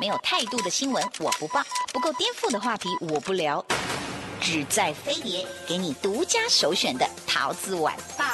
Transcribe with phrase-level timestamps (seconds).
[0.00, 1.62] 没有态度的新闻我不报，
[1.92, 3.62] 不够颠覆的话题我不聊，
[4.40, 8.24] 只在飞碟给你独家首选的桃子晚报。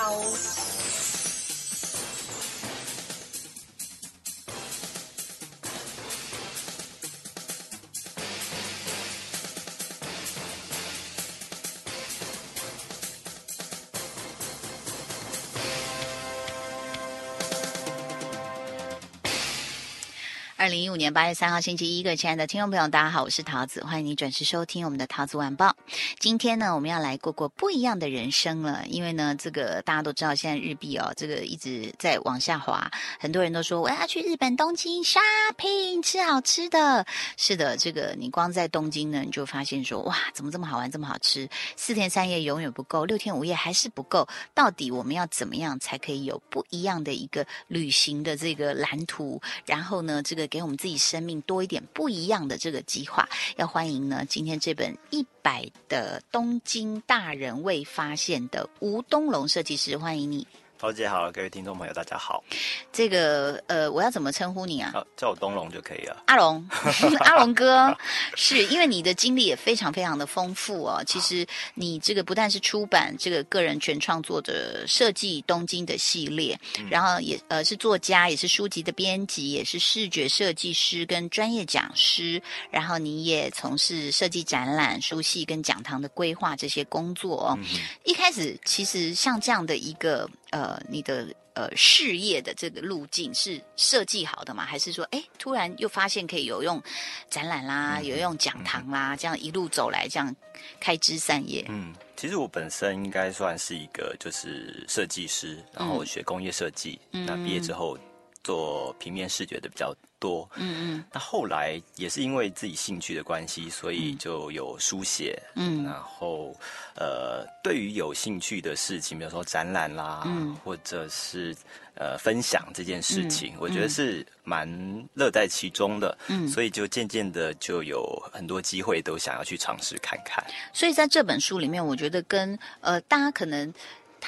[20.66, 25.76] 二零一五年八月三号星期一，各位亲爱的听众朋友，大家好，我是桃子，欢迎你准时收听我们的桃子晚报。
[26.26, 32.90] 今天呢，我们要来过过不一样的人生了，因为呢，这个大家都知道，现在日币哦，这个一直在往下滑，
[33.20, 37.06] 很多人都说我要去日本东京 shopping 吃好吃的。
[37.36, 41.48] 是的，这个你光在东京呢，你就发现说哇，怎么这么好玩，这么好吃？
[41.76, 44.26] 四天三夜永远不够，六天五夜还是不够。
[44.52, 49.40] 到底我们要怎么样才可以有不一样的一个旅行的这个蓝图？
[49.64, 60.44] 然后呢，这个给我们自己生命多一点不一样的这个计划，要欢迎呢今天这本一百的东京大人未发现的吴东龙设计师，欢迎你。
[60.78, 62.44] 桃姐好，各位听众朋友大家好。
[62.92, 64.92] 这个呃，我要怎么称呼你啊？
[64.94, 66.22] 啊，叫我东龙就可以了。
[66.26, 66.68] 阿龙，
[67.24, 67.96] 阿龙哥，
[68.34, 71.02] 是因为你的经历也非常非常的丰富哦。
[71.06, 76.58] 其实你这个不但是出版这个个人全创作的设计东京的系列，
[76.90, 82.42] 然后也呃是作家，也是书籍的编辑，也是视觉设计师跟专业讲师。
[82.70, 87.58] 然后你也从事设计展览、书系跟讲堂的规划这些工作哦。
[88.04, 94.64] 一开始其实像这样的一个呃，你的呃事业的这个路径是设计好的吗？
[94.64, 96.82] 还是说，哎，突然又发现可以有用
[97.28, 100.34] 展览啦，有用讲堂啦，这样一路走来，这样
[100.80, 101.66] 开枝散叶？
[101.68, 107.98] 嗯，其实我本身应该算是一个就是设计师，然后学工业设计，那毕业之后
[108.46, 110.48] 做平面视觉的比较多。
[110.54, 115.36] 嗯嗯，那后来也是因为自己兴趣的关系，所以就有书写。
[115.56, 116.56] 嗯，然后
[116.94, 121.54] 呃，对于有兴趣的事情，比如说展览啦，嗯，或者是
[121.96, 124.68] 呃分享这件事情，我觉得是蛮
[125.14, 126.16] 乐在其中的。
[126.28, 128.00] 嗯，所以就渐渐的就有
[128.32, 130.44] 很多机会都想要去尝试看看。
[130.72, 133.74] 所以在这本书里面，我觉得跟呃大家可能。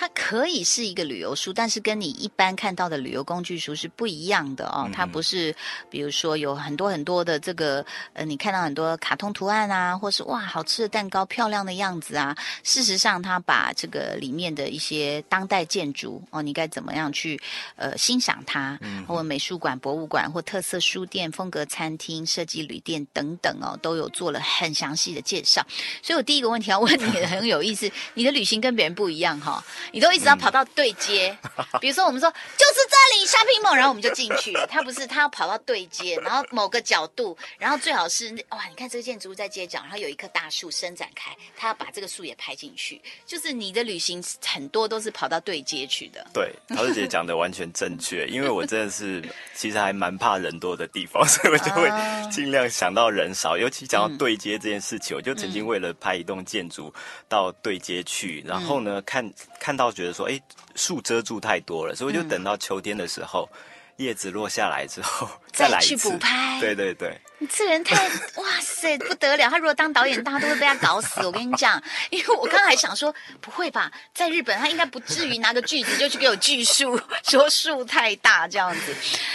[0.00, 4.88] 它可以是一个旅游书，但是跟你一般看到的旅游工具书是不一样的哦。
[4.92, 5.52] 它不是，
[5.90, 12.36] 比如说有很多很多的这个，呃，你看到很多卡通图案啊，或是哇好吃的蛋糕、漂亮的样子啊。
[12.62, 17.40] 事实上，它把这个里面的一些当代建筑哦，你该怎么样去
[17.74, 25.66] 呃欣赏它，或美术馆、博物馆或特色书店、风格餐厅、设计旅店等等哦，都有做了很详细的介绍。
[26.04, 29.64] 所以我第一个问题要问你，很有意思，你的旅行跟别人不一样哈。
[29.92, 31.36] 你都一直要跑到对接，
[31.80, 34.66] 比如说我们说就是这里 shopping mall，然后我们就进去了。
[34.66, 43.00] 他不是，他要跑到对接，然后某个角度，然后最好是哇，你看这个建筑物在街角，然后有一棵大树伸展开，他要把这个树也拍进去。
[43.24, 46.26] 就是你的旅行很多都是跑到对接去的。
[46.34, 49.22] 对，桃子姐讲的完全正确，因为我真的是
[49.54, 51.90] 其实还蛮怕人多的地方，所以我就会
[52.30, 53.56] 尽量想到人少。
[53.56, 56.92] 尤其讲到对接这件事情，我就曾经为了拍一栋建筑
[57.28, 59.77] 到对接去，然后呢看看。
[59.78, 60.38] 到觉得说，哎，
[60.74, 63.48] 树遮住太多了，所以我就等到秋天的时候，
[63.96, 66.58] 叶子落下来之后 再来去补拍。
[66.60, 67.16] 对对对。
[67.40, 69.48] 你这人太 哇塞不得了！
[69.48, 71.24] 他如果当导演，大家都会被他搞死。
[71.24, 78.94] 我跟你讲，因为我刚才想说，不会吧，在日本他应该不至于拿个锯子就去给我锯树，说树太大这样子。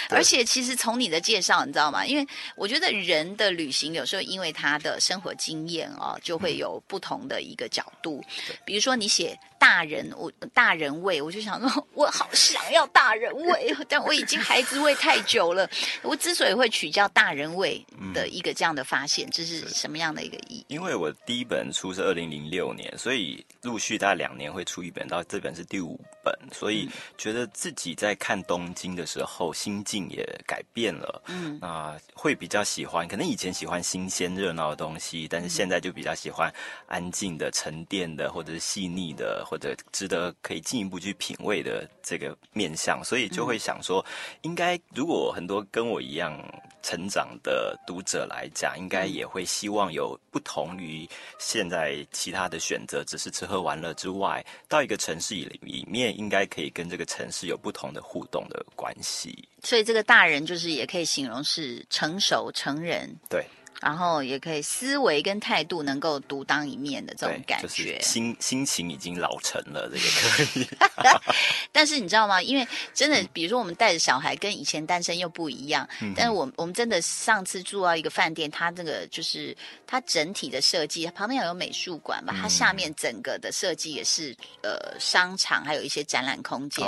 [0.09, 2.05] 而且其实从你的介绍，你知道吗？
[2.05, 8.23] 因为我觉得人的旅行有时候因为他的生活经验哦，就会有不同的一个角度。
[8.65, 15.69] 比如说你写大人，我大人味，我就想说，我好想要大人味，但我已经孩子味太久了。
[16.01, 17.83] 我之所以会取叫大人味。
[18.13, 20.65] 的一个这样的发现，这是什么样的一个意义？
[20.67, 31.21] 因为我第一本书是二零零六年，所以陆续大概两年会出一本，到这本是第五本，所以觉得自己在看东京的时候，心境也改变了。
[31.27, 36.53] 嗯，那会比较喜欢，可能以前喜欢新鲜热闹的东西，但是现在就比较喜欢
[36.87, 44.03] 安静的、沉淀的，或者是细腻的，或者值得可以进一步去品味的这个面相，所以就会想说，
[44.41, 46.37] 应该如果很多跟我一样
[46.83, 47.75] 成长的。
[47.85, 51.07] 读者来讲，应该也会希望有不同于
[51.37, 59.47] 现在其他的选择，只是吃喝玩乐之外，到一个城市里里面，应该可以跟这个城市有不同的互动的关系。
[59.63, 63.13] 所以，这个大人就是也可以形容是成熟成人。
[63.29, 63.45] 对。
[63.83, 70.67] 然后也可以思维跟态度能够独当一面的这种感觉，心心情已经老成了，这个可以。
[71.73, 72.41] 但是你知道吗？
[72.41, 75.87] 因为真的，比如说我们带着小孩，跟以前单身又不一样。
[76.15, 86.85] 但是我我们真的上次住到一个饭店，它这个就是它整体的设计，旁边有美术馆吧，它下面整个的设计也是呃商场，还有一些展览空间。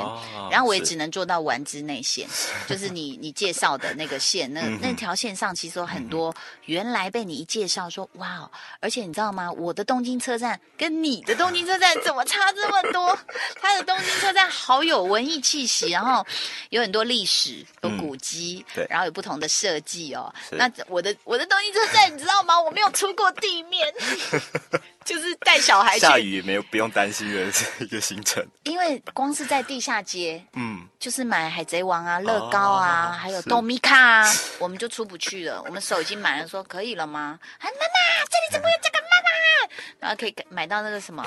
[0.50, 2.28] 然后我也只能做到丸之内线，
[2.70, 6.34] 就是你你介绍的那个线，那那条线上其实有很多
[6.66, 9.52] 原来被你一介绍说哇哦，而且你知道吗？
[9.52, 13.18] 我的东京车站跟你的东京车站怎么差这么多？
[13.62, 16.26] 他的东京车站好有文艺气息，然后
[16.70, 20.34] 有很多历史，有古迹，对，然后有不同的设计哦。
[20.52, 22.60] 那我的我的东京车站，你知道吗？
[22.62, 23.94] 我没有出过地面。
[25.06, 27.46] 就是带小孩下雨也没有不用担心的
[27.80, 35.62] 一个行程， 因为光是在地下街，嗯，就是买海贼王啊、乐高啊，还有豆米卡啊，我们就出不去了。
[35.64, 37.40] 我们手已经满了，说可以了吗？
[37.60, 39.76] 啊，妈妈，这里怎么有这个妈妈？
[40.00, 41.24] 然后可以买到那个什么。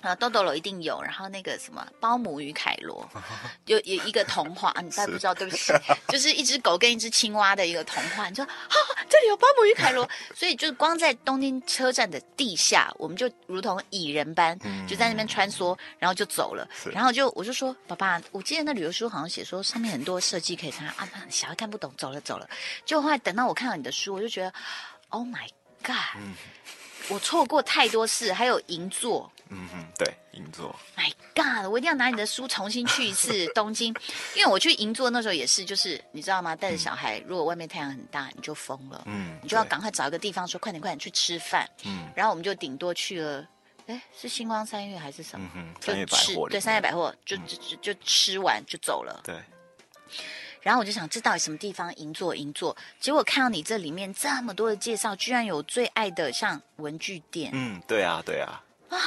[0.00, 3.08] 啊，豆豆楼一定有，然后那个什么包姆与凯罗，
[3.66, 5.72] 有有一个童话啊，你大家不知道，对不起，
[6.08, 8.28] 就是一只狗跟一只青蛙的一个童话。
[8.28, 8.74] 你说啊，
[9.08, 14.58] 这里有包姆与凯罗， 所以就是光在东京车站的地下，我们就如同蚁人般
[14.88, 16.68] 就在那边穿梭，然后就走了。
[16.92, 22.48] 然后就我就说，爸爸，我记得那旅游书好像写说上面很多设计可以看啊，小孩看不懂，走了走了。
[22.84, 24.52] 就后来等到我看到你的书，我就觉得
[25.10, 25.48] ，Oh my
[25.82, 26.22] God，
[27.08, 29.30] 我错过太多事，还有银座。
[29.50, 30.74] 嗯哼，对，银座。
[30.96, 33.94] My God，我一定要拿你的书重新去一次 东京，
[34.34, 36.56] 因为我去银座那时候也是，就是你知道吗？
[36.56, 39.02] 带着小孩，如果外面太阳很大，你就疯了。
[39.06, 41.68] 嗯，你就要赶快找一个地方说，快点快点去吃饭。
[41.84, 43.46] 嗯，然后我们就顶多去了，
[43.86, 45.50] 哎，是星光三月还是什么？
[45.54, 46.48] 嗯哼，三月百货。
[46.48, 49.20] 对，三月百货就就就吃完就走了。
[49.24, 49.34] 对。
[50.62, 52.36] 然后我就想，这到底什么地方银座？
[52.36, 57.50] 银座，结果看到你这里面这么多的介绍，居然有最爱的像文具店。
[57.54, 58.62] 嗯，对啊，对啊。
[58.90, 58.98] 啊。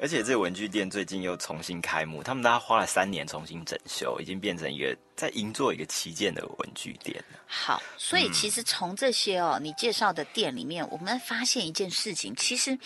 [0.00, 12.78] 而且这个文具店最近又重新开幕，他们大概花了三年重新整修，已经变成一个在银座一个旗舰的文具店好，所以其实从这些哦，你介绍的店里面，我们发现一件事情，其实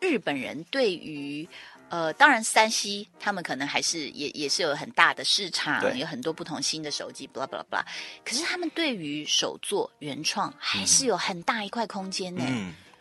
[0.00, 1.48] 日本人对于
[1.88, 7.84] 呃，当然山西他们可能还是也也是有很大的市场，有很多不同新的手机，blah blah blah，
[8.24, 12.42] 可是他们对于手作原创还是有很大一块空间呢。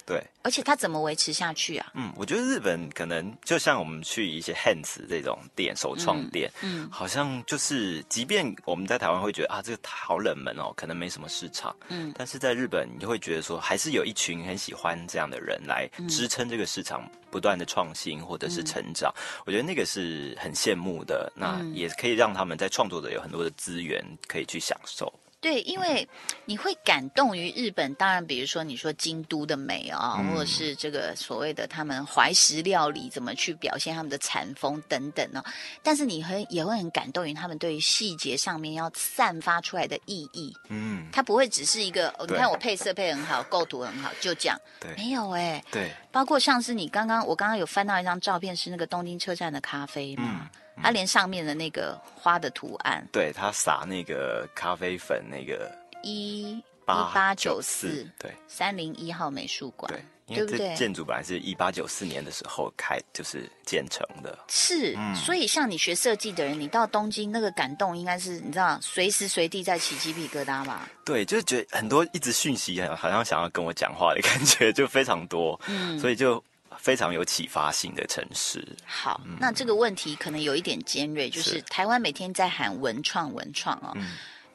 [0.06, 1.92] 对，而且它怎么维持下去啊？
[1.96, 19.12] 嗯，我觉得日本可能就像我们去一些 Hands 这种店、首创店，嗯，好像就是，即便我们在台湾会觉得啊，这个好冷门哦，可能没什么市场，嗯，但是在日本你就会觉得说，还是有一群很喜欢这样的人来支撑这个市场不断的创新或者是成长。
[19.48, 25.12] 我觉得那个是很羡慕的，那也可以让他们在创作者有很多的资源可以去享受。
[25.46, 26.10] 对，因为
[26.46, 35.44] 你会感动于日本，当然，比如说你说京都的美啊，或者是这个所谓的他们怀石料理怎么去表现他们的禅风等等呢？
[35.84, 40.52] 但是你很也会很感动于他们对于细节上面要散发出来的意义。
[40.70, 44.60] 嗯，它不会只是一个，哦你看我配色配很好，构图很好，就这样。
[44.80, 45.64] 对，没有哎。
[45.72, 50.50] 对，包括像是你刚刚我刚刚有翻到一张照片，是那个东京车站的咖啡嘛。
[50.82, 55.72] 它连上面的那个花的图案，对，它撒那个咖啡粉，那个
[56.04, 59.92] 一一八九四，对，三零一号美术馆，
[60.28, 60.76] 对，对不对？
[60.76, 70.90] 建筑本来是一八九四年的时候开，就是建成的，是，所以像你学设计的人，你到东京那个感动，应该是你知道，随时随地在起鸡皮疙瘩吧？
[71.04, 76.44] 对，就是觉得很多一直讯息，好像想要跟我讲话的感觉，就非常多，嗯，所以就。
[76.80, 78.66] 非常有启发性的城市。
[78.86, 83.96] 好，那这个问题可能有一点尖锐，就是台湾每天在喊文创文创哦。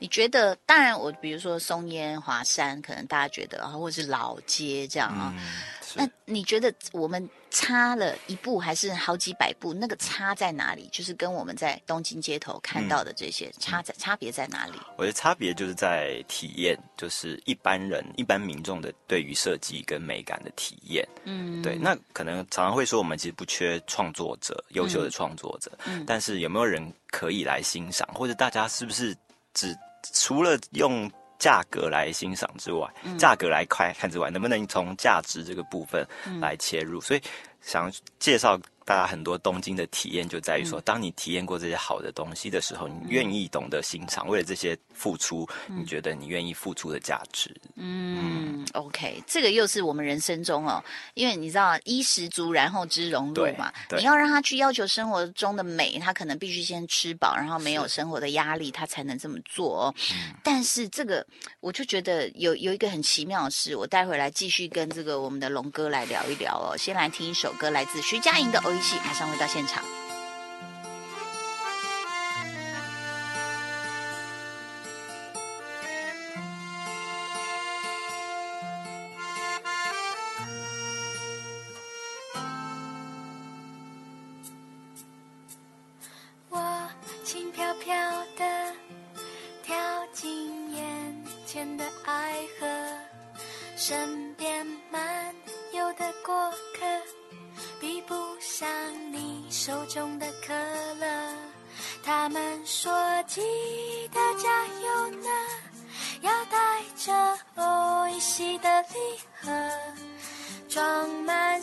[0.01, 0.57] 你觉得？
[0.67, 5.33] 当然，我比如说松烟、华山，可能大家觉得啊，或者是老街这样啊。
[5.95, 9.75] 那你觉得我们差了一步还是好几百步？
[9.75, 10.89] 那个差在哪里？
[10.93, 14.79] 就是跟我们在东京街头看到的这些差在差别在哪里？
[14.97, 21.07] 我觉得差别就是在体验，就是一般人、一般民众的对于设计跟美感的体验。
[21.25, 21.77] 嗯，对。
[21.77, 25.71] 那可能常常会说，我们其实不缺创作者，优秀的创作者。
[25.85, 26.05] 嗯。
[26.07, 28.09] 但是有没有人可以来欣赏？
[28.15, 29.13] 或者大家是不是
[29.53, 29.77] 只
[30.13, 31.11] 除了用？
[31.41, 32.87] 价格来欣赏之外，
[33.17, 36.07] 价格来看看之外，能不能从价值这个部分
[36.39, 37.01] 来切入？
[37.01, 37.23] 所以
[37.63, 50.83] 想介绍大家很多东京的体验，就在于说，当你体验过这些好的东西的时候，你愿意懂得欣赏，为了这些付出，你觉得你愿意付出的价值，嗯，OK，这个又是我们人生中哦，
[51.15, 53.73] 因为你知道衣食足，然后知荣辱嘛。
[53.97, 59.95] 你要让他去要求生活中的美，他可能必须先吃饱，然后没有生活的压力，他才能这么做哦。
[60.43, 61.25] 但是这个，
[61.61, 66.77] 我就觉得有有一个很奇妙的事，我待会来继续跟这个我们的龙哥来聊一聊哦。
[66.77, 69.85] 先来听一首歌，来自徐佳莹的《欧》，马上回到现场。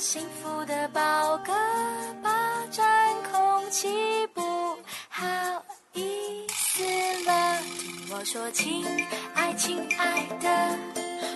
[0.10, 1.52] 幸福的宝格
[2.24, 4.42] 霸占空气，不
[5.10, 5.26] 好
[5.92, 6.82] 意思
[7.26, 7.60] 了。
[7.60, 8.86] 听我说亲
[9.34, 10.78] 爱亲爱的，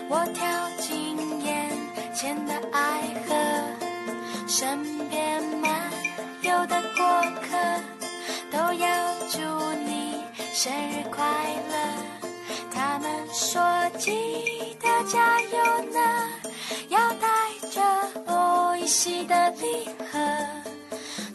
[0.08, 0.48] 我跳
[0.80, 1.70] 进眼
[2.16, 3.36] 前的爱河，
[4.48, 5.92] 身边漫
[6.40, 7.58] 游的过客
[8.54, 9.40] 都要祝
[9.84, 10.24] 你
[10.54, 11.28] 生日快
[11.70, 11.76] 乐。
[12.74, 13.62] 他们说
[13.98, 15.58] 记得加油
[15.92, 16.31] 呢。
[18.92, 20.20] 喜的礼盒，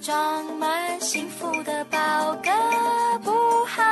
[0.03, 1.99] 装满幸福的宝
[2.45, 2.51] 格，
[3.25, 3.31] 不
[3.65, 3.83] 好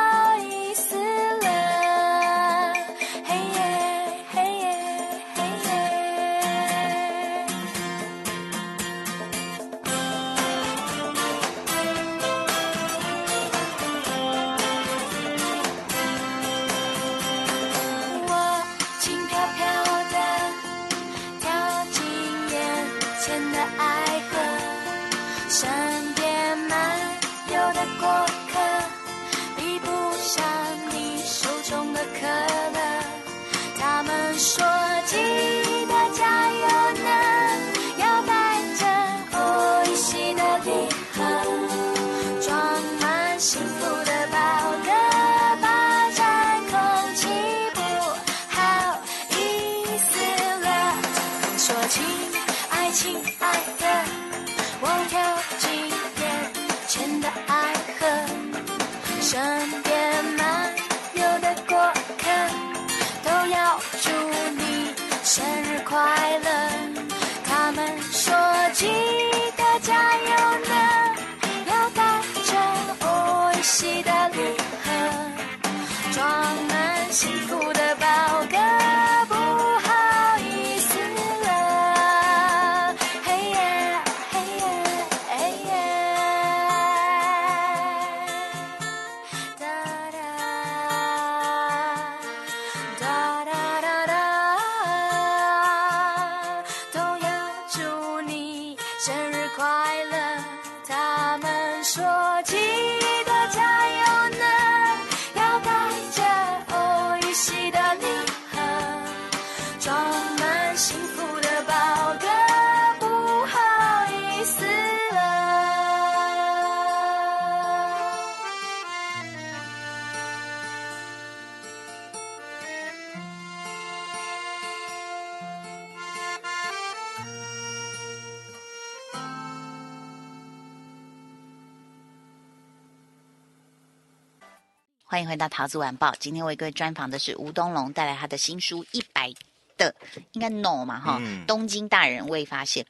[135.15, 136.13] 欢迎回到桃子晚报。
[136.19, 139.33] 今天为各位专访的是吴东龙，带来他的新书《一百
[139.77, 139.95] 的
[140.33, 142.85] 应该 no 嘛哈》，东京大人未发现。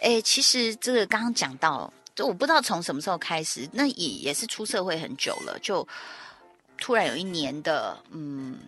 [0.00, 5.84] 哎，其实这个刚刚讲到，就我不知道从什么时候开始，那也也是出社会很久了，就
[6.78, 8.60] 突然有一年的嗯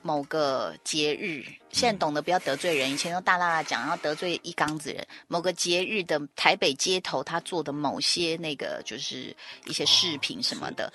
[0.00, 1.44] 某个节日。
[1.70, 5.06] 现在懂得不要得罪人，以前都大大大讲，要得罪一缸子人。
[5.26, 9.36] 某个节日的台北街头，他做的某些那个就是
[9.66, 10.90] 一些饰品什么的，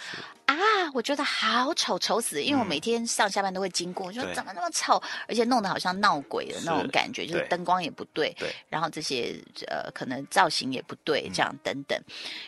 [0.57, 2.41] 啊，我觉得好丑，丑死！
[2.41, 8.35] 因为我每天上下班都会经过，我说怎么那么丑，而且弄得好像闹鬼的那种感觉，就是灯光也不对，
[8.69, 9.35] 然后这些
[9.67, 12.01] 呃可能造型也不对，这样等等，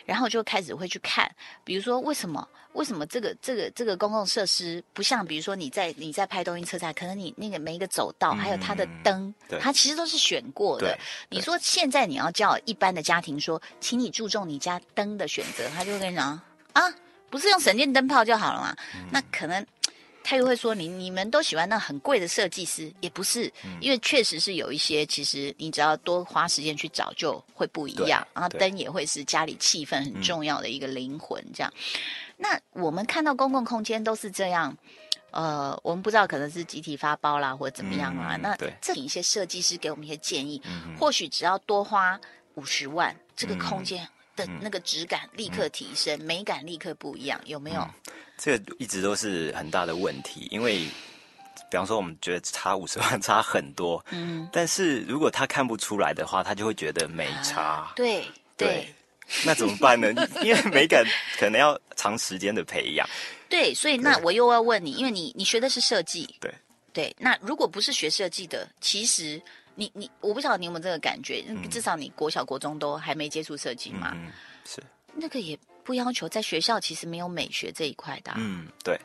[0.04, 1.30] 然后就开始会去看，
[1.62, 8.12] 比如说为什么为什么这个这个这个公共设施不像，比如说你在你在拍东京车站，可能你那个每一个走。
[8.18, 10.98] 道还有它的灯，它其实都是选过的。
[11.28, 16.40] 你说现在你要叫一般的家庭说，请你注重你家灯的选择，他就会跟你讲
[16.72, 16.82] 啊，
[17.30, 18.76] 不是用省电灯泡就好了嘛？
[19.10, 19.64] 那可能
[20.22, 28.20] 他又会说你你们都喜欢那很贵的设计师，也不是，嗯因为确实是有一些，其实你只要多花时间去找，就会不一样。
[28.22, 31.72] 对然后灯也会是家里气氛很重要的一个灵魂，这样。
[32.36, 34.76] 那我们看到公共空间都是这样。
[35.32, 38.36] 呃，我们不知道可能是集体发包啦，或者怎么样啦。
[38.40, 42.18] 那这里一些设计师给我们一些建议，嗯或许只要多花
[42.54, 47.80] 五十万，这个嗯空间的那个质感立刻提升，美感立刻不一样，有没有？
[47.80, 47.90] 嗯
[48.38, 50.80] 这个一直都是很大的问题，因为
[51.70, 57.62] 比方说我们觉得差五十万 差很多，嗯，但是如果他看不出来的话，他就会觉得没差。
[57.62, 58.94] 啊对对
[59.44, 60.12] 那怎么办呢？
[60.44, 61.02] 因为美感
[61.38, 63.08] 可能要长时间的培养。
[63.48, 66.52] 对，所以那我又要问你，因为你你学的是设计，对
[66.92, 69.40] 对，那如果不是学设计的，其实
[69.76, 74.32] 你你我不晓得你有没有这个感觉，至少你国小国中都还没接触设计嘛，嗯，
[74.64, 74.82] 是，
[75.14, 78.98] 那个也不要求在学校其实没有美学这一块的啊、嗯，对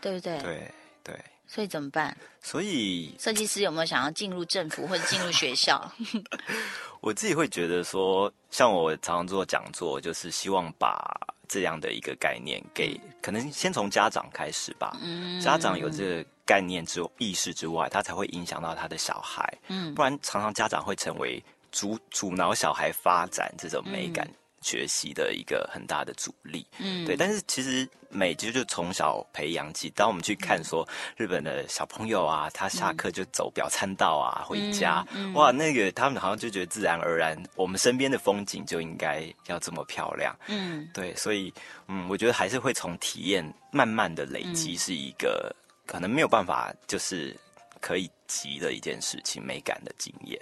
[0.00, 0.38] 对不对？
[0.40, 0.70] 对
[1.04, 2.16] 对，所以怎么办？
[2.42, 5.92] 所以设计师有没有想要进入政府或者进入学校？
[7.00, 11.14] 我自己会觉得说，像我常常做讲座，就是希望把
[11.46, 14.96] 这样的一个概念给，可能先从家长开始吧。
[15.02, 19.52] 嗯家长有这个概念之意识之外，他才会影响到他的小孩。
[19.68, 24.28] 嗯不然常常家长会成为阻阻挠小孩发展这种美感
[24.62, 26.66] 学习的一个很大的阻力。
[26.78, 29.90] 嗯对，但是其实美其实就从小培养起。
[29.90, 40.34] 当我们去看说日本的小朋友啊，他下课就走表参道啊，回家，嗯哇，那个他们好像就觉得自然而然，我们身边的风景就应该要这么漂亮。
[40.46, 41.52] 嗯对，所以
[41.88, 45.54] 嗯，我觉得还是会从体验慢慢的累嗯积，是一个、
[45.86, 47.36] 可能没有办法就是
[47.80, 50.40] 可以急的一件事情，美感的经验。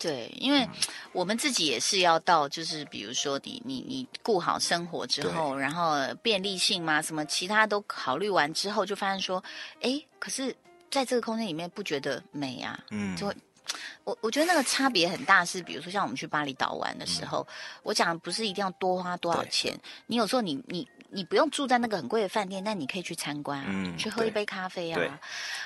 [0.00, 0.68] 对，因为
[1.12, 9.42] 我们自己也是要到，就是比如说你你你顾好生活之后，然后便利性嘛，什么其他都考虑完之后，就发现说，
[9.80, 10.54] 哎，可是
[10.90, 13.34] 在这个空间里面不觉得美啊，嗯，就会
[14.02, 17.46] 我我觉得那个差别很大，是比如说像我们去巴厘岛玩的时候，
[17.82, 19.72] 我讲不是一定要多花多少钱，
[20.06, 25.18] 你有时候你你你不用住在那个很贵的饭店，但你可以去参观啊，嗯去喝一杯咖啡啊，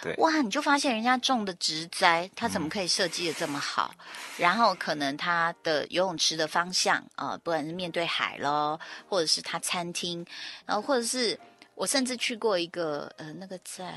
[0.03, 3.95] 对哇，你就发现人家种的植栽，它怎么可以设计的这么好？
[4.37, 8.79] 然后可能它的游泳池的方向啊、呃不管是面对海咯，
[9.09, 10.25] 或者是它餐厅，
[10.67, 11.39] 然后或者是。
[11.79, 13.95] 我甚至去过一个呃，那个在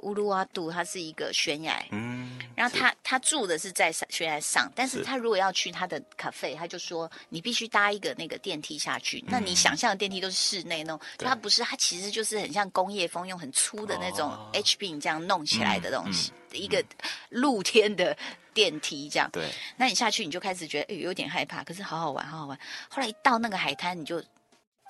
[0.00, 9.24] 乌鲁瓦杜，它是一个悬崖，嗯，然后他他住的是在山悬崖上，但是是他如果要去他的咖啡，他就说你必须搭一个那个电梯下去。
[9.26, 16.84] 那嗯你想象的电梯都是室内那种，就它不是，它其实就是很像工业风，用很粗的那种哦 H B 这样弄起来的东西，嗯一个
[17.30, 18.14] 露天的
[18.52, 19.30] 电梯这样。
[19.32, 22.58] 对，那你下去你就开始觉得、哎有点害怕，可是好好玩，好好玩。
[22.90, 24.22] 后来一到那个海滩，你就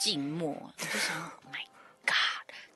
[0.00, 1.64] 静默，你就想，Oh my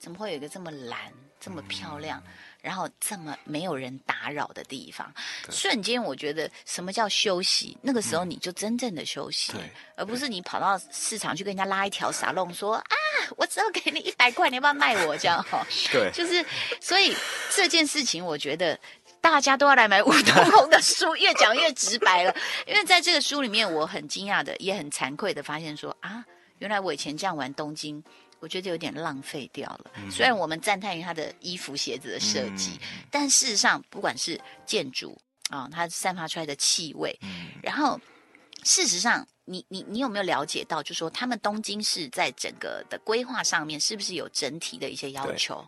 [0.07, 5.13] 怎么会有一个这么蓝、这么漂亮，嗯然后这么没有人打扰的地方？
[5.51, 7.77] 瞬间，我觉得什么叫休息？
[7.83, 9.61] 那个时候你就真正的休息，对
[9.97, 12.95] 而不是你跑到市场去跟人家拉一条沙龙说啊，
[13.37, 15.17] 我只要给你一百块，你要不要卖我？
[15.19, 16.47] 这样哈、 对，就是，
[16.81, 17.13] 所以
[17.51, 18.79] 这件事情，我觉得
[19.21, 22.33] 大家都要来买吴东红的书，越讲越直白了。
[22.65, 26.25] 因为在这个书里面，我很惊讶的，也很惭愧的发现说啊，
[26.61, 28.03] 原来我以前这样玩东京。
[28.41, 29.91] 我觉得有点浪费掉了。
[30.11, 32.79] 虽然我们赞叹于它的衣服、鞋子的设计，
[33.11, 35.19] 但事实上，不管是建筑
[35.51, 38.01] 啊，它散发出来的气味，嗯然后
[38.65, 45.67] 事实上，你你你有没有了解到，就说他们东京市在整个的规划上面，是不是有整体的一些要求？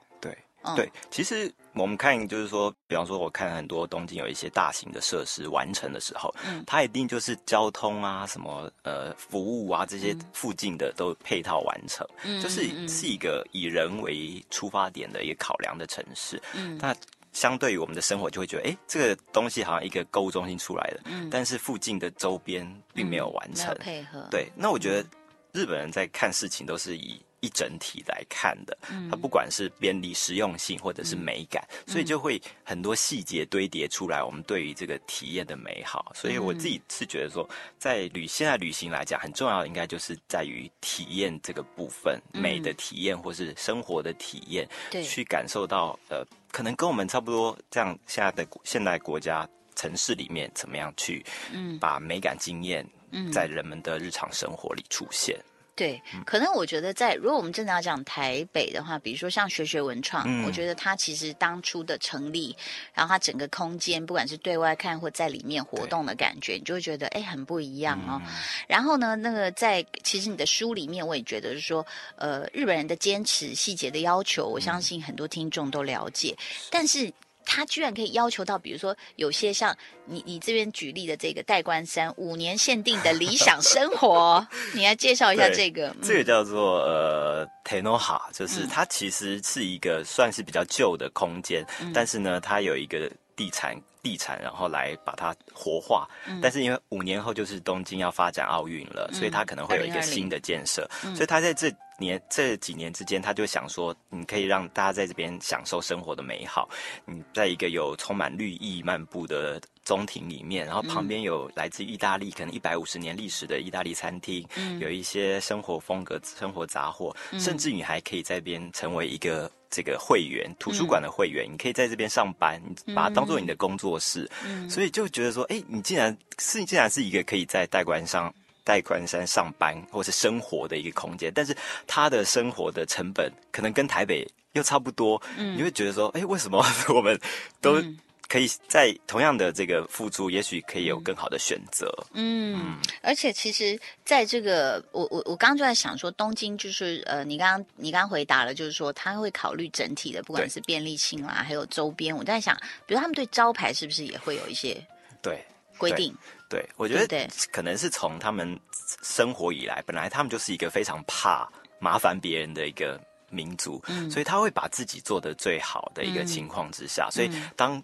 [0.63, 0.75] 对。
[0.75, 16.41] 嗯对，其实我们看就是说，比方说，我看很多东京有一些大型的设施完成的时候，嗯它一定就是交通啊、什么呃服务啊这些嗯附近的都配套完成，嗯就是嗯是一个以人为出发点的一个考量的城市。
[16.55, 16.95] 嗯那
[17.33, 23.73] 相对于我们的生活，就会觉得，哎，这个东西好像一个购物中心出来的，嗯但是附近的周边并没有完成。
[23.79, 24.27] 配合。
[24.31, 25.09] 对，那我觉得
[25.53, 36.13] 日本人在看事情都是以一整体来看的，嗯它不管是便利、实用性或者是美感，所以就会很多细节堆叠出来，我们对于这个体验的美好。
[36.15, 37.49] 所以我自己是觉得说，
[37.79, 49.49] 在旅现在旅行来讲，很重要的应该就是在于体验这个部分，嗯美的体验或是生活的体验，对去感受到呃，可能跟我们差不多这样现在的现代国家。
[49.79, 55.39] 城市里面怎么样去嗯把美感经验嗯在人们的日常生活里出现？
[55.79, 62.57] 对，可能我觉得在如果我们真的要讲台北的话，比如说像学学文创，嗯我觉得它其实当初的成立，
[62.93, 68.21] 然后它整个空间，不管是对外看或在里面活动的感觉，你就会觉得哎很不一样哦。
[68.27, 68.33] 嗯。
[68.67, 71.87] 然后呢，那个在其实你的书里面，我也觉得是说，
[72.17, 76.37] 呃，日本人的坚持、细节的要求，我相信很多听众都了解，
[76.73, 77.13] 但是。
[77.51, 85.97] 他居然可以要求到，比如说有些像你你这边举例的这个代官山五年限定的理想生活， 你来介绍一下这个。
[86.03, 96.07] 这个嗯叫做呃 Tenoha，就是嗯它其实是一个算是比较旧的空间，嗯但是呢，它有一个地产地产，然后来把它活化。
[96.27, 106.69] 嗯但是因为五年后就是东京要发展奥运了，所以它可能会有一个新的建设，嗯所以它在这年这几年之间，他就想说，你可以让大家在这边享受生活的美好。
[107.05, 114.79] 你在一个有充满绿意漫步的中庭里面，然后旁边有来自意大利可能一百五十年历史的意大利餐厅，嗯。
[114.79, 124.71] 有一些生活风格、生活杂货，甚至你还可以在这边成为一个这个会员，图书馆的会员，你可以在这边上班，你把它当做你的工作室，嗯。
[124.71, 128.33] 所以就觉得说，哎，你竟然是竟然是一个可以在代官上。
[128.69, 136.63] 代官山上班或是生活的一个空间，但是他的生活的成本可能跟台北又差不多，你会觉得说，哎，为什么
[136.95, 137.19] 我们
[137.63, 141.91] 都嗯可以在同样的这个付出，也许可以有更好的选择？
[142.13, 152.15] 嗯，而且其实在这个，我我我刚刚就在想说，东京就是呃，你刚刚你刚刚回答了，就是说他会考虑整体的，不管是便利性啦，还有周边。
[152.15, 152.55] 我在想，
[152.85, 154.77] 比如他们对招牌是不是也会有一些
[155.23, 155.43] 对，
[155.79, 156.15] 规定？
[156.49, 158.59] 对，我觉得可能是从他们
[159.03, 164.11] 生活以来，本来他们就是一个非常怕麻烦别人的一个民族，嗯。
[164.11, 167.83] 所以他会把自己做的最好的一个情况之下，所以嗯当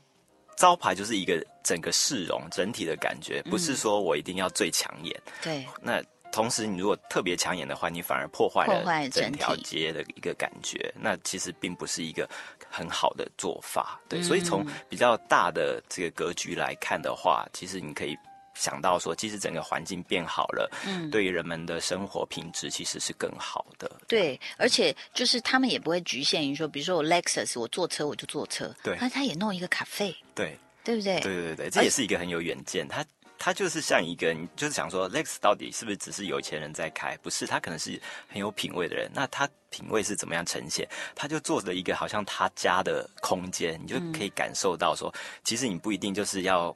[0.57, 3.59] 招牌就是一个整个市容整体的感觉，不嗯。
[3.59, 5.23] 是说我一定要最抢眼。
[5.43, 12.29] 对，那同时，你如果特别抢眼的话，你反而破坏了整条街的一个感觉，那其实并不是一个
[12.69, 14.01] 很好的做法。
[14.09, 18.17] 对，所以从嗯比较大的这个格局来看的话，其实你可以
[18.55, 23.91] 想到说，其实整个环境变好了，嗯对于人们的生活品质其实是更好的。
[24.07, 31.21] 对，而且就是他们也不会局限于说，比如说我 Lexus，我坐车我就坐车，对那他也弄一个咖啡，对，对不对？
[31.21, 32.87] 对对对，这也是一个很有远见。
[32.87, 33.05] 他
[33.37, 37.17] 他就是像一个，你就是想说，Lex 到底是不是只是有钱人在开？
[37.19, 39.11] 不是，他可能是很有品味的人。
[39.13, 40.89] 那他品味是怎么样呈现？
[41.15, 45.13] 他就做了一个好像他家的空间，你就可以感受到说，
[45.43, 46.75] 其实你不一定就是要。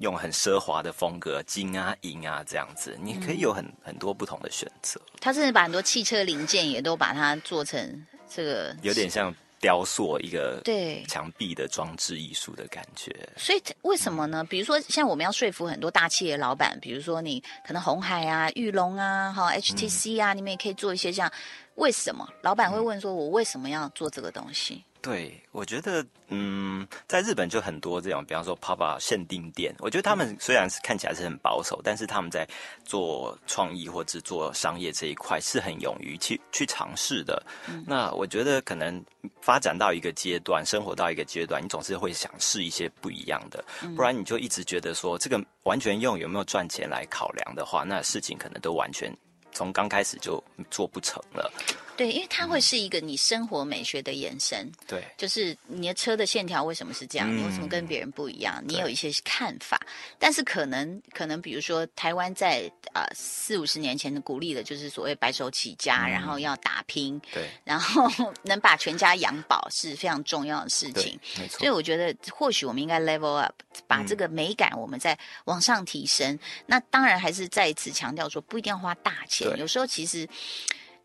[0.00, 13.14] 用很奢华的风格，金啊、银啊这样子，你可以有很很多不同的选择，他甚至把很多汽车零件也都把它做成这个，有点像雕塑一个对墙壁的装置艺术的感觉。
[13.36, 14.44] 所以为什么呢？
[14.44, 21.32] 比如说，像我们要说服很多大企业老板，比如说你可能红海啊、玉龙啊、哈 HTC 啊，你们也可以做一些这样。
[21.76, 24.82] 为什么老板会问说，我为什么要做这个东西？
[25.06, 32.44] 对，我觉得，嗯，在日本就很多这种，比方说 Papa 限定店，我觉得他们虽然是看起来是很保守，但是他们在
[32.84, 37.40] 做创意或者做商业这一块是很勇于去去尝试的。
[37.86, 39.00] 那我觉得可能
[39.40, 43.64] 发展到一个阶段，生活到一个阶段，你总是会想试一些不一样的，
[43.94, 49.16] 不然你就一直觉得说这个完全用有没有赚钱来考量的话，那事情可能都完全
[49.52, 51.52] 从刚开始就做不成了。
[51.96, 54.70] 对，因为它会是一个你生活美学的延伸。
[54.86, 55.02] 对。
[55.16, 57.28] 就是你的车的线条为什么是这样？
[57.30, 58.62] 嗯你为什么跟别人不一样？
[58.66, 59.80] 你有一些看法，
[60.18, 68.06] 但是可能可能比如说台湾在啊四五十年前的鼓励的就是所谓白手起家，嗯然后要打拼，对然后
[68.44, 71.70] 能把全家养饱是非常重要的事情。，没错所以。
[71.70, 73.54] 我觉得，或许我们应该 level up，
[73.86, 76.38] 把嗯这个美感我们再往上提升。
[76.66, 80.28] 那当然还是再一次强调说，不一定要花大钱，有时候其实。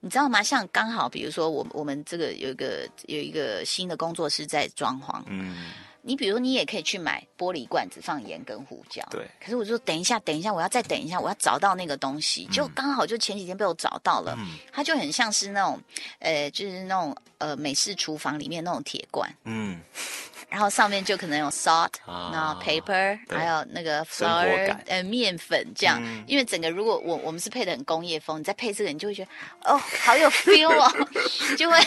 [0.02, 0.44] 你知道吗？
[0.44, 9.08] 像刚好，比如说我我们这个有一个有一个新的工作室在装潢，嗯，你比如你也可以去买玻璃罐子放盐跟胡椒。
[9.12, 12.46] 对可是我就说等一下，等一下，我要再等一下，我要找到那个东西。
[12.52, 15.80] 就刚好就前几天被我找到了，嗯它就很像是那种，
[16.20, 19.80] 呃，就是那种呃美式厨房里面那种铁罐，嗯，
[20.52, 25.98] 然后上面就可能有 salt，、啊然后 paper，对还有那个 flour，呃面粉这样。
[26.04, 29.32] 嗯因为整个如果我我们是配的很工业风，你再配这个，你就会觉得
[29.64, 31.08] 哦，好有 feel 哦，
[31.58, 31.78] 就会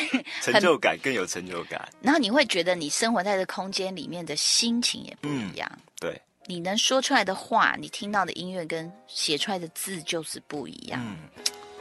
[0.41, 1.87] 成就感更有成就感。
[2.01, 5.71] 然后你会觉得你生活在这空间里面的心情也不一样。
[6.01, 11.01] 对，你能说出来的话，你听到的音乐跟写出来的字就是不一样。
[11.03, 11.17] 嗯，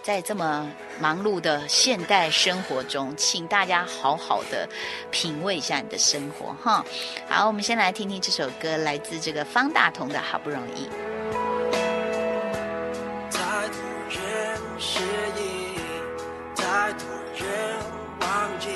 [0.04, 4.68] 在这么忙碌的现代生活中请大家好好的
[5.12, 6.86] 品味一下你的生活哈。
[7.30, 10.90] 好我们先来听听这首歌来自这个方大同的好不容易。
[13.32, 15.00] 太多人失
[15.40, 15.80] 忆
[16.54, 17.80] 太多人
[18.20, 18.68] 忘记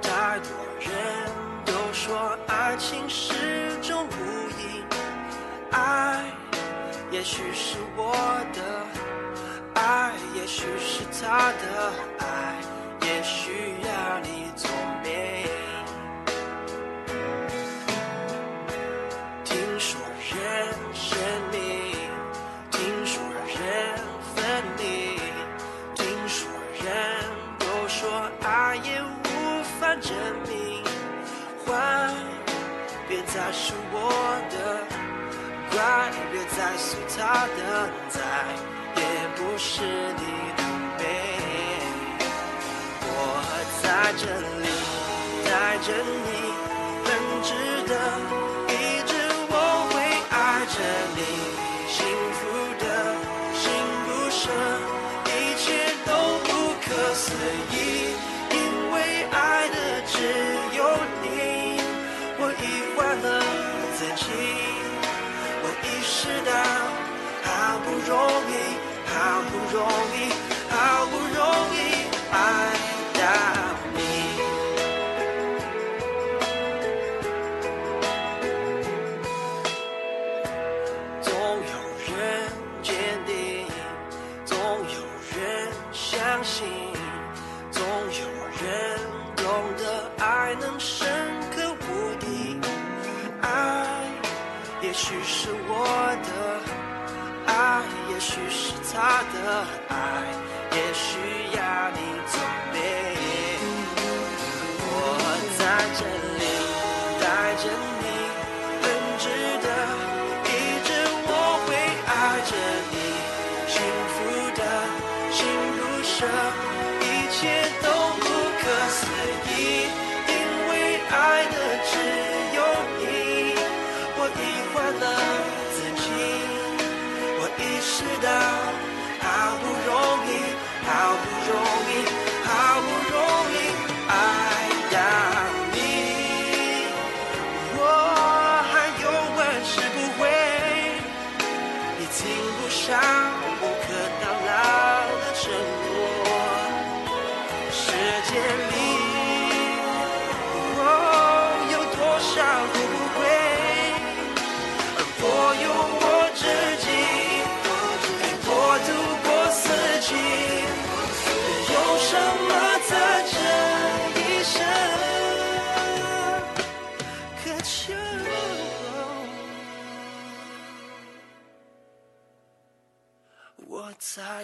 [0.00, 0.90] 太多人
[1.66, 4.82] 都说爱情是种无意
[5.70, 6.24] 爱
[7.12, 8.14] 也许是我
[8.54, 9.03] 的
[9.74, 12.56] 爱也许是他的，爱
[13.02, 14.70] 也许要你从
[86.44, 86.66] 心，
[87.70, 88.28] 总有
[88.62, 89.00] 人
[89.34, 89.44] 懂
[89.78, 91.08] 得爱能深
[91.50, 92.60] 刻无敌。
[93.40, 93.48] 爱
[94.82, 95.86] 也许是我
[96.22, 96.28] 的，
[97.50, 99.94] 爱也许是他的，爱
[100.76, 101.18] 也许
[101.56, 101.62] 要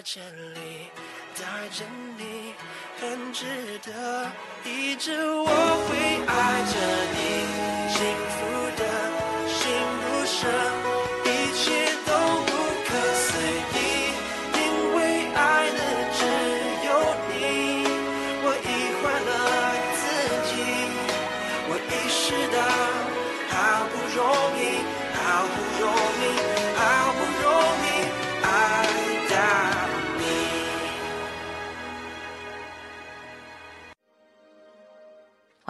[0.03, 0.23] 千
[0.55, 0.89] 里
[1.35, 1.85] 带着
[2.17, 2.53] 你，
[2.99, 3.45] 很值
[3.85, 4.31] 得，
[4.65, 5.89] 一直我会
[6.25, 6.75] 爱着
[7.13, 7.19] 你，
[7.93, 7.99] 幸
[8.31, 8.39] 福
[8.77, 8.81] 的
[9.47, 9.59] 心
[10.01, 10.39] 不舍，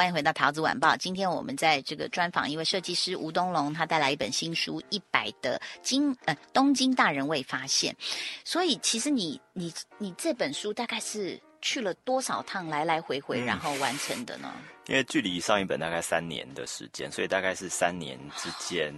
[0.01, 0.97] 欢迎回到桃子晚报。
[0.97, 7.93] 今天我们在这个专访一位设计师吴东龙，他带来一本新书《一百的京呃东京大人未发现》。
[8.43, 14.51] 所以其实你你你这本书大概是去了多少趟来来回回，嗯然后完成的呢？
[14.87, 18.91] 因为距离上一本大概三年的时间，所以大概是三年之间。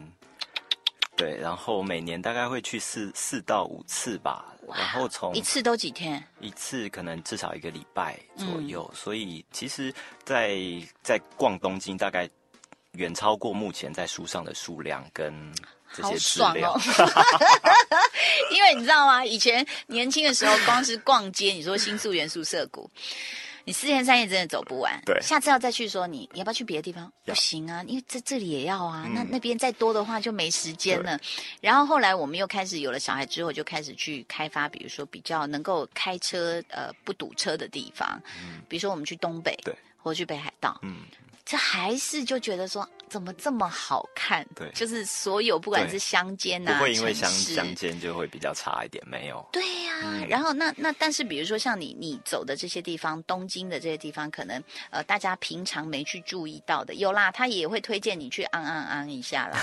[1.16, 6.22] 对，然后每年大概会去四四到五次吧，然后从一次都几天？
[6.40, 9.94] 一次可能至少一个礼拜左嗯右，所以其实
[10.26, 10.58] 在，
[11.04, 12.28] 在逛东京大概
[12.94, 15.34] 远超过目前在书上的数量跟
[15.94, 16.76] 这好些资料。
[16.80, 17.12] 爽哦！
[18.52, 19.24] 因为你知道吗？
[19.24, 22.90] 以前年轻的时候，光是逛街，你说新宿元素涩谷，
[23.66, 25.02] 你四天三夜真的走不完。
[25.06, 27.12] 对下次要再去说你，你要不要去别的地方？
[27.26, 29.04] 不行啊，因为在这里也要啊。
[29.08, 31.20] 嗯那那边再多的话就没时间了。
[31.62, 38.22] 然后后来我们又开始有了小孩之后，就开始去开发，比如说比较能够开车呃不堵车的地方，
[38.68, 40.98] 比如说我们去东北，对，或者去北海道，嗯，
[41.46, 44.44] 这还是就觉得说怎么这么好看？
[44.56, 49.48] 对就是所有不管是乡间不啊，会因为乡乡间就会比较差一点，没有。
[49.52, 59.60] 对呀、嗯然后那那但是比如说像你你走的这些地方，东京的这些地方，可能呃大家平常没去注意到的，有啦，他也会推荐你去昂昂昂一下啦，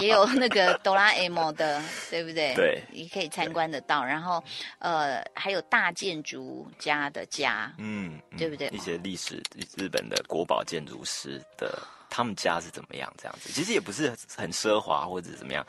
[0.00, 2.54] 也有那个哆啦 A 梦的，对不对？
[2.56, 4.04] 对你可以参观得到。
[4.04, 4.42] 然后
[4.80, 9.40] 呃还有大建筑家的家，嗯，嗯对不对一些历史
[9.76, 11.78] 日本的国宝建筑师的
[12.14, 13.50] 他们家是怎么样这样子。
[13.52, 15.66] 其实也不是很奢华或者怎么样。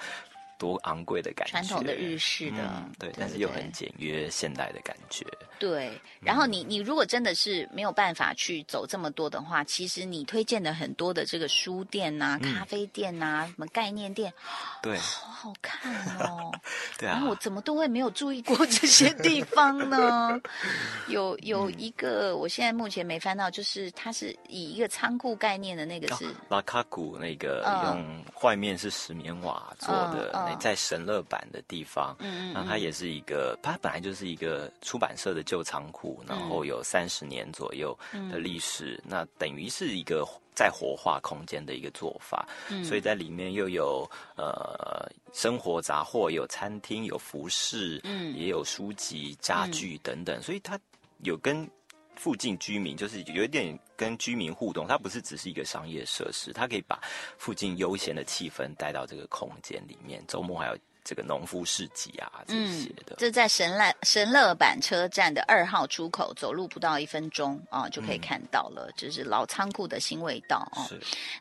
[0.58, 5.26] 多昂贵的感觉，传统的日式的，嗯对，但是又很简约现代的感觉。
[5.60, 5.92] 对。
[6.22, 14.34] 然后你你如果真的是没有办法去走这么多的话，其实你推荐的很多的这个书店呐、咖啡店呐、什么概念店，
[14.82, 16.52] 对，好好看哦。
[16.98, 20.40] 对啊然后，我怎么都会没有注意过这些地方呢？
[21.10, 37.98] 有有嗯一个，我现在目前没翻到，就是它是以一个仓库概念的那个是，拉卡古那个嗯用外面是石棉瓦做的，在神乐版的地方，嗯那它也是一个，它本来就是一个出版社的旧仓库，然后有三十年左右
[38.30, 42.48] 的历史，那等于是一个在活化空间的一个做法，
[42.84, 48.36] 所以在里面又有呃生活杂货，有餐厅，有服饰，嗯。
[48.36, 50.80] 也有书籍、家具等等，所以它
[51.24, 51.68] 有跟。
[52.16, 57.00] 附近居民就是有一点跟居民互动，它不是只是一个商业设施，它可以把
[57.38, 60.24] 附近悠闲的气氛带到这个空间里面。
[60.28, 70.82] 周末还有这个农夫市集啊这些的，这在神乐神乐坂车站的二号出口，走路不到一分钟啊就可以看到了，就是老仓库的新味道哦。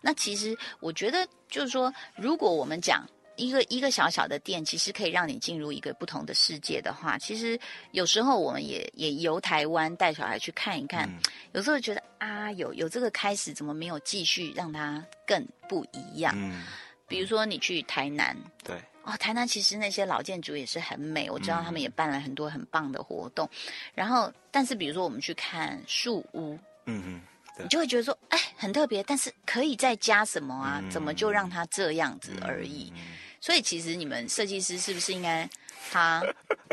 [0.02, 7.58] 那其实我觉得，就是说，如果我们讲一个一个小小的店，其实可以让你进入一个不同的世界的话，其实
[7.92, 11.08] 有时候我们也也游台湾，带小孩去看一看，
[11.52, 16.34] 有时候觉得啊，有有这个开始，怎么没有继续让它更不一样？
[16.36, 16.64] 嗯，
[17.08, 18.36] 比如说你去台南。
[18.62, 23.48] 对，哦，台南其实那些老建筑也是很美，我知道他们也办了很多很棒的活动。
[23.94, 27.20] 然后，但是比如说我们去看树屋，嗯嗯，对
[27.58, 30.80] 你就会觉得说，哎，很特别，但是可以再加什么啊？
[30.82, 30.90] 嗯。
[30.90, 32.92] 怎么就让它这样子而已？
[33.40, 35.48] 所以其实你们设计师是不是应该
[35.90, 36.22] 他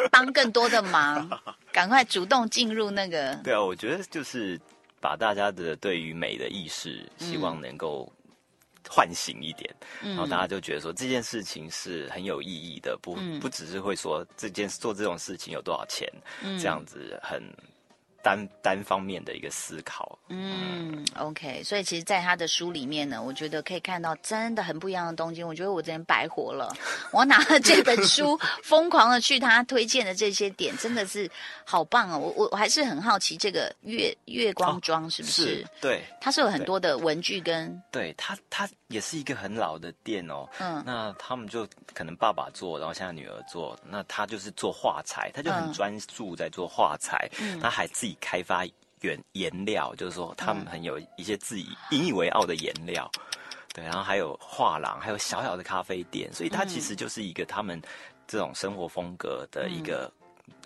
[0.09, 1.29] 帮更多的忙，
[1.71, 3.35] 赶快主动进入那个？
[3.43, 4.59] 对啊，我觉得就是
[4.99, 8.11] 把大家的对于美的意识，希望嗯能够
[8.89, 13.37] 唤醒一点，然后大家就觉得说这件事情是很有意义的，不嗯。
[13.39, 16.07] 不只是会说这件做这种事情有多少钱，
[16.41, 16.57] 嗯。
[16.57, 17.43] 这样子很
[18.23, 20.17] 单单方面的一个思考。
[20.29, 25.47] 嗯，OK，所以其实，在他的书里面呢，我觉得可以看到真的很不一样的东京。
[25.47, 26.73] 我觉得我之前白活了，
[27.11, 31.29] 我拿了这本书，疯狂的去他推荐的这些点，真的是
[31.65, 32.17] 好棒哦！
[32.17, 35.65] 我我我还是很好奇，这个月月光庄是不是？
[35.79, 40.47] 对它是有很多的文具跟对，它它也是一个很老的店哦。
[40.59, 47.29] 嗯那他们就可能爸爸做，然后现在女儿做，那他就是做画材，他就嗯很专注在做画材，
[47.61, 48.65] 他还自己开发
[49.01, 53.09] 原颜料，就是说他嗯们很有一些自己引以为傲的颜料。
[53.73, 57.81] 对，然后还有画廊，还有小小的咖啡店，所以它其嗯实就是一个他们
[58.27, 60.11] 这种生活风格的一个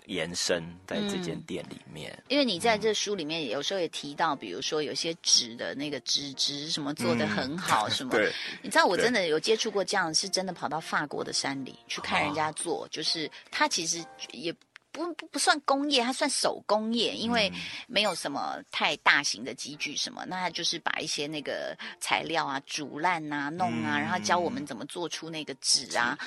[0.06, 2.16] 延伸，在这间店里面。
[2.28, 8.10] 因为你在这书里面有时候也提到，比如说有些纸的那个纸质什么做的很好，什么。
[8.16, 14.54] 对，你知道我真的有接触过这样，是真的跑到法国的山里去看人哦家做，就是他其实也。
[14.96, 26.18] 不不不算工业，它算手工业，因为嗯没有什么太大型的机具什么，那它就是把一些那个材料啊煮烂啊、弄啊，嗯然后教我们怎么做出那个纸啊。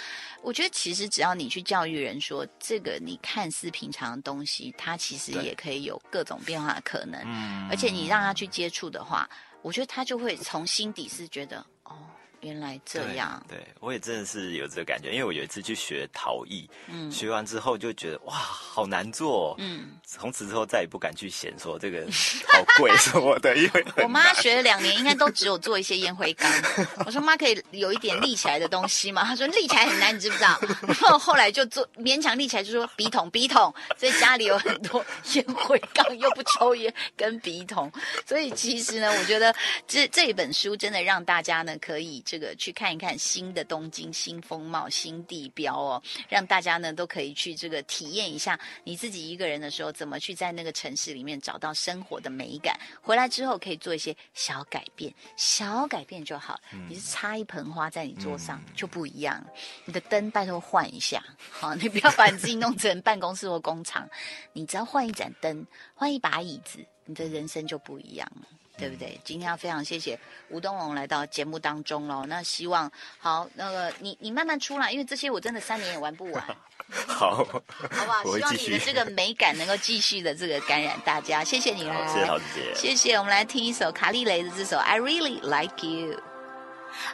[0.44, 7.20] 我觉得其实只要你去教育人说，这个你看似平常的东西，它其实也可以有各种变化的可能。
[7.26, 9.30] 嗯而且你让他去接触的话，
[9.62, 11.98] 我觉得他就会从心底是觉得，哦，
[12.41, 13.43] 原来这样。
[13.47, 22.06] 对，对我也真的是有这个感觉，因为我有一次去学陶艺，嗯学完之后就觉得哇，好难做、哦，嗯，从此之后再也不敢去嫌说这个
[22.47, 26.52] 好贵什么的，因为 我妈学了两年，应该都只有做一些烟灰缸。
[27.06, 29.23] 我说妈，可以有一点立起来的东西吗？
[29.23, 30.60] 她说立起来很难，你知不知道？
[30.88, 37.91] 然后后来就做勉强立起来，就说笔筒笔筒，所以家里有很多烟灰缸，又不抽烟跟笔筒。
[38.25, 39.54] 所以其实呢，我觉得
[39.88, 52.80] 这这一本书真的让大家呢可以这个去看一看新的东京、新风貌、新地标哦，让大家呢都可以去这个体验一下你自己一个人的时候怎么去在那个城市里面找到生活的美感。
[53.02, 56.62] 回来之后可以做一些小改变，小改变就好。
[56.88, 59.44] 你是插一盆花在你桌上、就不一样，
[59.86, 64.08] 你的灯拜托换一下，好，你不要把你自己弄成办公室或工厂，
[64.54, 65.65] 你只要换一盏灯，
[65.96, 68.59] 换一把椅子，你的人生就不一样了。
[68.80, 69.20] 对不对？
[69.24, 70.18] 今天要非常谢谢
[70.50, 72.26] 吴东龙来到节目当中喽。
[72.28, 72.89] 那希望
[73.20, 76.44] 好，那个你你慢慢出来，因为这些我真的三年也玩不完，
[77.08, 77.62] 好，好不
[77.92, 78.24] 好？
[78.36, 81.44] 希望你的这个美感能够继续的这个感染大家。
[81.44, 82.74] 谢谢你好，哦，谢谢桃子姐。
[82.74, 83.15] 谢谢。
[83.15, 86.13] 我们来听一首卡利雷的这首《I Really Like You》。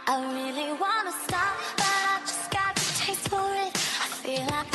[0.05, 3.75] I really wanna stop, but I just got the taste for it.
[3.99, 4.74] I feel like